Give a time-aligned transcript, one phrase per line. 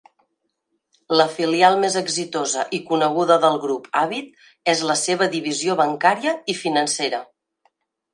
[1.19, 6.57] La filial més exitosa i coneguda del grup Habib és la seva divisió bancària i
[6.63, 7.21] financera.